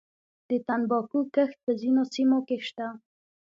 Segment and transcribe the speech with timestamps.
[0.49, 2.87] د تنباکو کښت په ځینو سیمو کې شته